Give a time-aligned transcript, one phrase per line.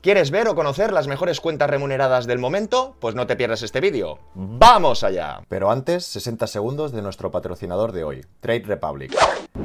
[0.00, 2.94] ¿Quieres ver o conocer las mejores cuentas remuneradas del momento?
[3.00, 4.20] Pues no te pierdas este vídeo.
[4.36, 5.40] ¡Vamos allá!
[5.48, 9.12] Pero antes, 60 segundos de nuestro patrocinador de hoy, Trade Republic.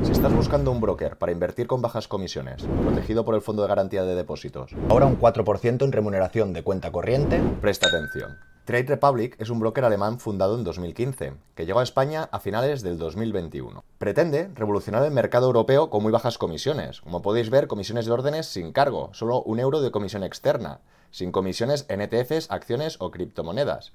[0.01, 3.67] Si estás buscando un broker para invertir con bajas comisiones, protegido por el Fondo de
[3.67, 8.52] Garantía de Depósitos, ahora un 4% en remuneración de cuenta corriente, presta atención.
[8.65, 12.81] Trade Republic es un broker alemán fundado en 2015, que llegó a España a finales
[12.81, 13.83] del 2021.
[13.97, 17.01] Pretende revolucionar el mercado europeo con muy bajas comisiones.
[17.01, 20.79] Como podéis ver, comisiones de órdenes sin cargo, solo un euro de comisión externa,
[21.11, 23.91] sin comisiones en ETFs, acciones o criptomonedas.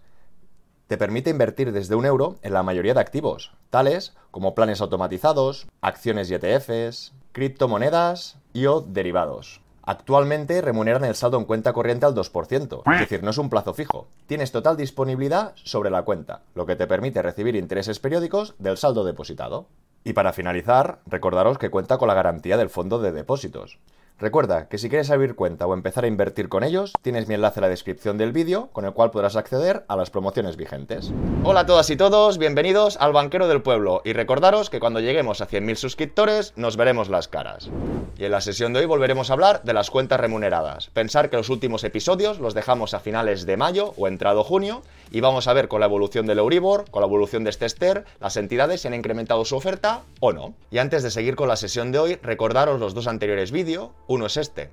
[0.86, 5.66] Te permite invertir desde un euro en la mayoría de activos, tales como planes automatizados,
[5.80, 9.62] acciones y ETFs, criptomonedas y o derivados.
[9.88, 13.72] Actualmente remuneran el saldo en cuenta corriente al 2%, es decir, no es un plazo
[13.72, 14.06] fijo.
[14.26, 19.02] Tienes total disponibilidad sobre la cuenta, lo que te permite recibir intereses periódicos del saldo
[19.02, 19.64] depositado.
[20.04, 23.78] Y para finalizar, recordaros que cuenta con la garantía del fondo de depósitos.
[24.20, 27.60] Recuerda que si quieres abrir cuenta o empezar a invertir con ellos, tienes mi enlace
[27.60, 31.12] en la descripción del vídeo con el cual podrás acceder a las promociones vigentes.
[31.44, 35.40] Hola a todas y todos, bienvenidos al Banquero del Pueblo y recordaros que cuando lleguemos
[35.40, 37.70] a 100.000 suscriptores nos veremos las caras.
[38.18, 40.90] Y en la sesión de hoy volveremos a hablar de las cuentas remuneradas.
[40.90, 45.20] Pensar que los últimos episodios los dejamos a finales de mayo o entrado junio y
[45.20, 48.36] vamos a ver con la evolución del Euribor, con la evolución de este Ester, las
[48.36, 50.54] entidades si han incrementado su oferta o no.
[50.72, 54.26] Y antes de seguir con la sesión de hoy, recordaros los dos anteriores vídeos uno
[54.26, 54.70] es este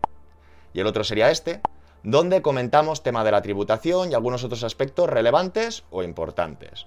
[0.73, 1.61] y el otro sería este,
[2.03, 6.86] donde comentamos tema de la tributación y algunos otros aspectos relevantes o importantes.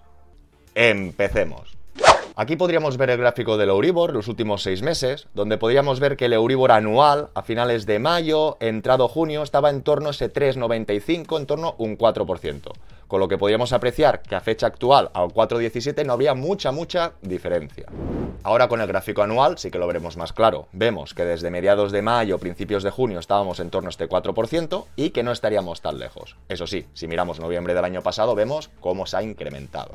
[0.75, 1.79] Empecemos.
[2.37, 6.27] Aquí podríamos ver el gráfico del Euribor los últimos seis meses, donde podríamos ver que
[6.27, 11.37] el Euribor anual a finales de mayo, entrado junio, estaba en torno a ese 3,95,
[11.37, 12.71] en torno a un 4%.
[13.09, 17.15] Con lo que podríamos apreciar que a fecha actual, al 4,17, no habría mucha, mucha
[17.23, 17.87] diferencia.
[18.45, 20.69] Ahora con el gráfico anual sí que lo veremos más claro.
[20.73, 24.85] Vemos que desde mediados de mayo, principios de junio estábamos en torno a este 4%
[24.97, 26.37] y que no estaríamos tan lejos.
[26.49, 29.91] Eso sí, si miramos noviembre del año pasado vemos cómo se ha incrementado.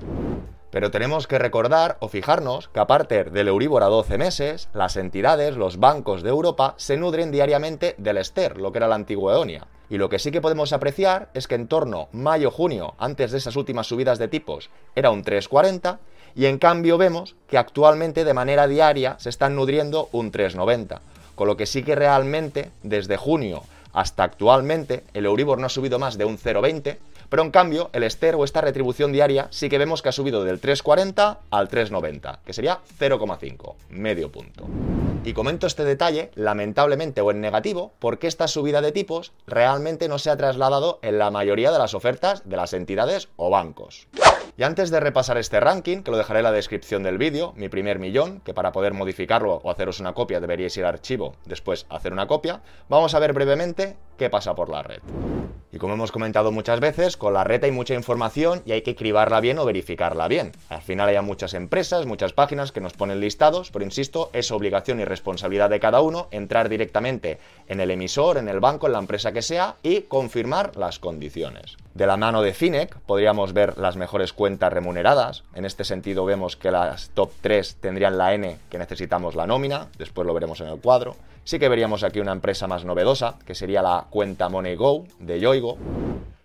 [0.71, 5.55] Pero tenemos que recordar o fijarnos que aparte del Euribor a 12 meses, las entidades,
[5.55, 9.67] los bancos de Europa, se nutren diariamente del Ester, lo que era la antigua Eonia.
[9.89, 13.55] Y lo que sí que podemos apreciar es que en torno mayo-junio, antes de esas
[13.55, 15.99] últimas subidas de tipos, era un 3,40
[16.35, 20.99] y en cambio vemos que actualmente de manera diaria se están nutriendo un 3,90.
[21.35, 23.63] Con lo que sí que realmente desde junio
[23.93, 26.97] hasta actualmente el Euribor no ha subido más de un 0,20
[27.33, 30.43] pero en cambio, el Ester o esta retribución diaria sí que vemos que ha subido
[30.43, 34.67] del 3,40 al 3,90, que sería 0,5, medio punto.
[35.25, 40.19] Y comento este detalle, lamentablemente o en negativo, porque esta subida de tipos realmente no
[40.19, 44.07] se ha trasladado en la mayoría de las ofertas de las entidades o bancos.
[44.55, 47.69] Y antes de repasar este ranking, que lo dejaré en la descripción del vídeo, mi
[47.69, 51.87] primer millón, que para poder modificarlo o haceros una copia deberíais ir al archivo, después
[51.89, 55.01] hacer una copia, vamos a ver brevemente qué pasa por la red.
[55.73, 58.95] Y como hemos comentado muchas veces, con la red hay mucha información y hay que
[58.95, 60.51] cribarla bien o verificarla bien.
[60.69, 64.99] Al final hay muchas empresas, muchas páginas que nos ponen listados, pero insisto, es obligación
[64.99, 68.99] y responsabilidad de cada uno entrar directamente en el emisor, en el banco, en la
[68.99, 71.75] empresa que sea y confirmar las condiciones.
[71.95, 75.43] De la mano de Finec podríamos ver las mejores cuentas remuneradas.
[75.55, 79.87] En este sentido vemos que las top 3 tendrían la N que necesitamos la nómina,
[79.97, 81.15] después lo veremos en el cuadro.
[81.45, 85.77] Sí que veríamos aquí una empresa más novedosa, que sería la cuenta MoneyGo de Yoigo.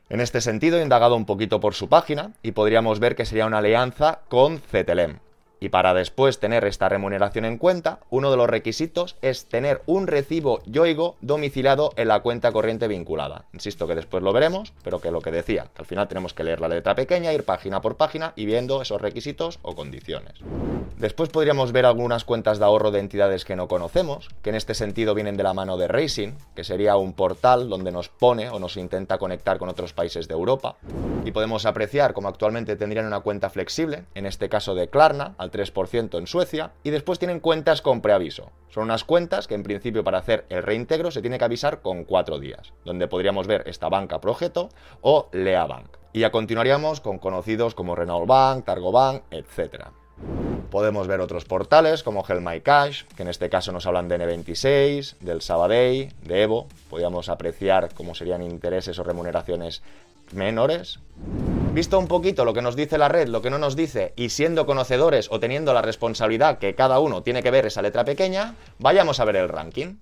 [0.08, 3.46] En este sentido, he indagado un poquito por su página y podríamos ver que sería
[3.46, 5.27] una alianza con CTLM.
[5.60, 10.06] Y para después tener esta remuneración en cuenta, uno de los requisitos es tener un
[10.06, 13.46] recibo Yoigo domiciliado en la cuenta corriente vinculada.
[13.52, 16.44] Insisto que después lo veremos, pero que lo que decía, que al final tenemos que
[16.44, 20.34] leer la letra pequeña, ir página por página y viendo esos requisitos o condiciones.
[20.96, 24.74] Después podríamos ver algunas cuentas de ahorro de entidades que no conocemos, que en este
[24.74, 28.58] sentido vienen de la mano de Racing, que sería un portal donde nos pone o
[28.58, 30.76] nos intenta conectar con otros países de Europa.
[31.24, 36.18] Y podemos apreciar como actualmente tendrían una cuenta flexible, en este caso de Klarna, 3%
[36.18, 38.52] en Suecia y después tienen cuentas con preaviso.
[38.68, 42.04] Son unas cuentas que en principio para hacer el reintegro se tiene que avisar con
[42.04, 44.68] 4 días, donde podríamos ver esta banca Projeto
[45.00, 45.96] o Lea Bank.
[46.12, 49.86] Y ya continuaríamos con conocidos como Renault Bank, Targo Bank, etc.
[50.70, 54.18] Podemos ver otros portales como Hell My Cash, que en este caso nos hablan de
[54.18, 56.66] N26, del Sabadell, de Evo.
[56.90, 59.82] Podríamos apreciar cómo serían intereses o remuneraciones
[60.32, 61.00] menores.
[61.72, 64.30] Visto un poquito lo que nos dice la red, lo que no nos dice, y
[64.30, 68.54] siendo conocedores o teniendo la responsabilidad que cada uno tiene que ver esa letra pequeña,
[68.78, 69.96] vayamos a ver el ranking.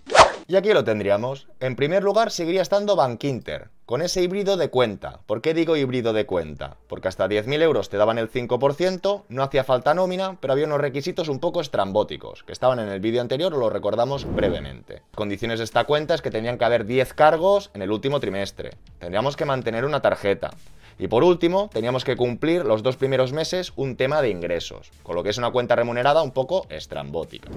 [0.48, 1.48] Y aquí lo tendríamos.
[1.58, 5.18] En primer lugar seguiría estando Bankinter, con ese híbrido de cuenta.
[5.26, 6.76] ¿Por qué digo híbrido de cuenta?
[6.86, 10.80] Porque hasta 10.000 euros te daban el 5%, no hacía falta nómina, pero había unos
[10.80, 15.02] requisitos un poco estrambóticos, que estaban en el vídeo anterior lo recordamos brevemente.
[15.16, 18.70] Condiciones de esta cuenta es que tenían que haber 10 cargos en el último trimestre.
[19.00, 20.52] Tendríamos que mantener una tarjeta.
[20.98, 25.14] Y por último, teníamos que cumplir los dos primeros meses un tema de ingresos, con
[25.14, 27.50] lo que es una cuenta remunerada un poco estrambótica.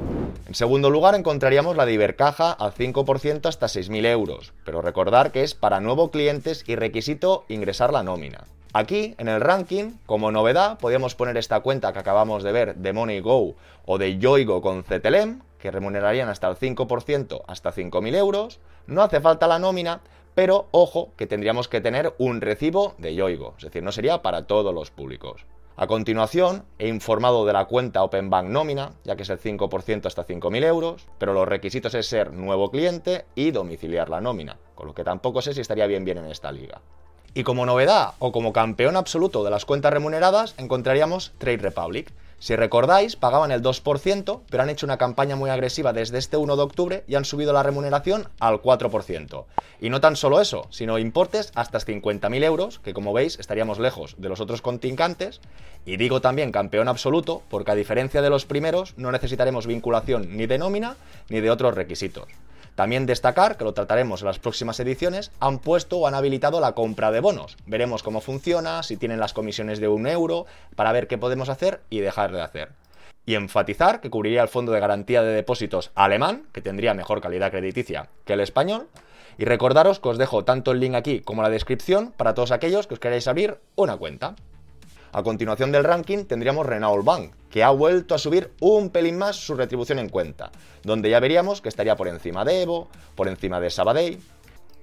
[0.47, 5.55] En segundo lugar, encontraríamos la de al 5% hasta 6.000 euros, pero recordar que es
[5.55, 8.45] para nuevos clientes y requisito ingresar la nómina.
[8.73, 12.93] Aquí, en el ranking, como novedad, podríamos poner esta cuenta que acabamos de ver de
[12.93, 18.59] MoneyGo o de Yoigo con CTLM, que remunerarían hasta el 5% hasta 5.000 euros.
[18.87, 20.01] No hace falta la nómina,
[20.33, 24.47] pero ojo que tendríamos que tener un recibo de Yoigo, es decir, no sería para
[24.47, 25.45] todos los públicos.
[25.75, 30.07] A continuación, he informado de la cuenta Open Bank Nómina, ya que es el 5%
[30.07, 34.87] hasta 5.000 euros, pero los requisitos es ser nuevo cliente y domiciliar la nómina, con
[34.87, 36.81] lo que tampoco sé si estaría bien bien en esta liga.
[37.33, 42.55] Y como novedad o como campeón absoluto de las cuentas remuneradas encontraríamos Trade Republic, si
[42.55, 46.61] recordáis, pagaban el 2%, pero han hecho una campaña muy agresiva desde este 1 de
[46.61, 49.45] octubre y han subido la remuneración al 4%.
[49.81, 54.15] Y no tan solo eso, sino importes hasta 50.000 euros, que como veis estaríamos lejos
[54.17, 55.41] de los otros contincantes.
[55.85, 60.47] Y digo también campeón absoluto, porque a diferencia de los primeros, no necesitaremos vinculación ni
[60.47, 60.95] de nómina
[61.29, 62.25] ni de otros requisitos.
[62.79, 66.75] También destacar, que lo trataremos en las próximas ediciones, han puesto o han habilitado la
[66.75, 67.57] compra de bonos.
[67.65, 70.45] Veremos cómo funciona, si tienen las comisiones de un euro,
[70.77, 72.69] para ver qué podemos hacer y dejar de hacer.
[73.25, 77.51] Y enfatizar que cubriría el fondo de garantía de depósitos alemán, que tendría mejor calidad
[77.51, 78.87] crediticia que el español.
[79.37, 82.87] Y recordaros que os dejo tanto el link aquí como la descripción para todos aquellos
[82.87, 84.35] que os queráis abrir una cuenta.
[85.11, 89.35] A continuación del ranking tendríamos Renault Bank, que ha vuelto a subir un pelín más
[89.37, 90.51] su retribución en cuenta,
[90.83, 94.19] donde ya veríamos que estaría por encima de Evo, por encima de Sabadell.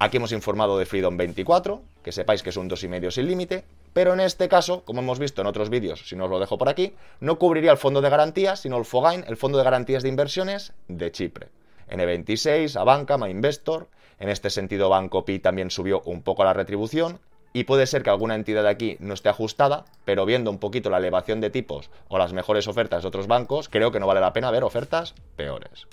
[0.01, 4.15] Aquí hemos informado de Freedom 24, que sepáis que es un 2,5 sin límite, pero
[4.15, 6.69] en este caso, como hemos visto en otros vídeos, si no os lo dejo por
[6.69, 10.09] aquí, no cubriría el fondo de garantías, sino el FOGAIN, el fondo de garantías de
[10.09, 11.49] inversiones de Chipre.
[11.89, 13.89] N26, Abanca, MyInvestor,
[14.19, 17.21] en este sentido Banco Pi también subió un poco la retribución,
[17.57, 20.99] y puede ser que alguna entidad aquí no esté ajustada, pero viendo un poquito la
[20.99, 24.35] elevación de tipos o las mejores ofertas de otros bancos, creo que no vale la
[24.35, 25.87] pena ver ofertas peores.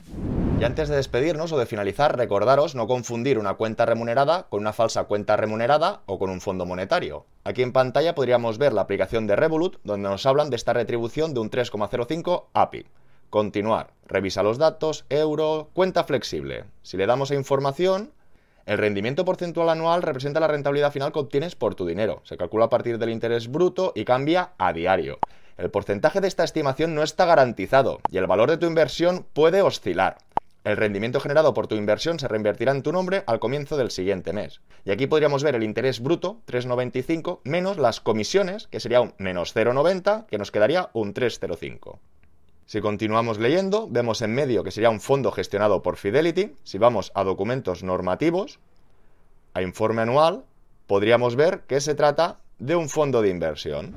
[0.59, 4.73] Y antes de despedirnos o de finalizar, recordaros no confundir una cuenta remunerada con una
[4.73, 7.27] falsa cuenta remunerada o con un fondo monetario.
[7.45, 11.33] Aquí en pantalla podríamos ver la aplicación de Revolut, donde nos hablan de esta retribución
[11.33, 12.87] de un 3,05 API.
[13.29, 13.93] Continuar.
[14.05, 16.65] Revisa los datos, euro, cuenta flexible.
[16.81, 18.11] Si le damos a información,
[18.65, 22.21] el rendimiento porcentual anual representa la rentabilidad final que obtienes por tu dinero.
[22.23, 25.19] Se calcula a partir del interés bruto y cambia a diario.
[25.57, 29.61] El porcentaje de esta estimación no está garantizado y el valor de tu inversión puede
[29.61, 30.17] oscilar.
[30.63, 34.31] El rendimiento generado por tu inversión se reinvertirá en tu nombre al comienzo del siguiente
[34.31, 34.61] mes.
[34.85, 39.53] Y aquí podríamos ver el interés bruto, 3,95, menos las comisiones, que sería un menos
[39.53, 41.99] 0,90, que nos quedaría un 3,05.
[42.65, 46.53] Si continuamos leyendo, vemos en medio que sería un fondo gestionado por Fidelity.
[46.63, 48.59] Si vamos a documentos normativos,
[49.53, 50.43] a informe anual,
[50.87, 53.93] podríamos ver que se trata de un fondo de inversión.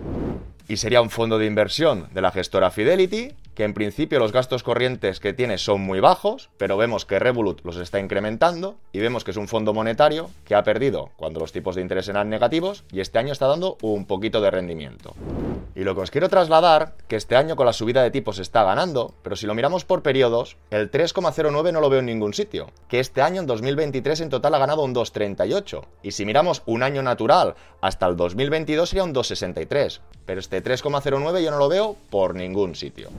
[0.69, 4.63] Y sería un fondo de inversión de la gestora Fidelity que en principio los gastos
[4.63, 9.25] corrientes que tiene son muy bajos, pero vemos que Revolut los está incrementando y vemos
[9.25, 12.85] que es un fondo monetario que ha perdido cuando los tipos de interés eran negativos
[12.93, 15.15] y este año está dando un poquito de rendimiento.
[15.75, 18.65] Y lo que os quiero trasladar, que este año con la subida de tipos está
[18.65, 22.71] ganando, pero si lo miramos por periodos, el 3,09 no lo veo en ningún sitio,
[22.89, 25.85] que este año en 2023 en total ha ganado un 2,38.
[26.03, 31.43] Y si miramos un año natural hasta el 2022 sería un 2,63, pero este 3,09
[31.43, 33.11] yo no lo veo por ningún sitio.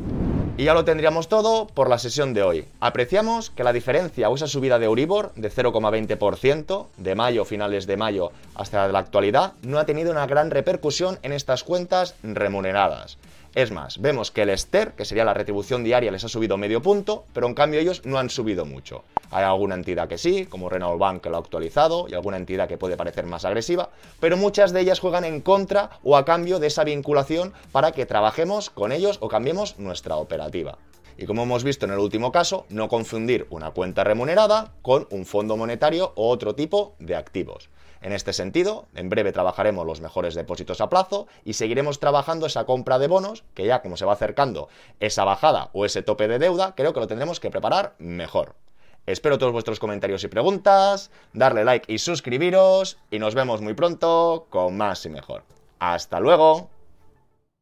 [0.59, 2.67] Y ya lo tendríamos todo por la sesión de hoy.
[2.79, 7.95] Apreciamos que la diferencia o esa subida de Euribor de 0,20% de mayo, finales de
[7.95, 13.19] mayo hasta la actualidad, no ha tenido una gran repercusión en estas cuentas remuneradas.
[13.57, 16.79] Es más, vemos que el Ester, que sería la retribución diaria, les ha subido medio
[16.79, 19.03] punto, pero en cambio ellos no han subido mucho.
[19.31, 22.67] Hay alguna entidad que sí, como Renault Bank que lo ha actualizado, y alguna entidad
[22.67, 26.59] que puede parecer más agresiva, pero muchas de ellas juegan en contra o a cambio
[26.59, 30.77] de esa vinculación para que trabajemos con ellos o cambiemos nuestra operativa.
[31.17, 35.25] Y como hemos visto en el último caso, no confundir una cuenta remunerada con un
[35.25, 37.71] fondo monetario o otro tipo de activos.
[38.01, 42.65] En este sentido, en breve trabajaremos los mejores depósitos a plazo y seguiremos trabajando esa
[42.65, 46.39] compra de bonos, que ya como se va acercando esa bajada o ese tope de
[46.39, 48.55] deuda, creo que lo tendremos que preparar mejor.
[49.05, 54.47] Espero todos vuestros comentarios y preguntas, darle like y suscribiros y nos vemos muy pronto
[54.49, 55.43] con más y mejor.
[55.79, 56.69] ¡Hasta luego!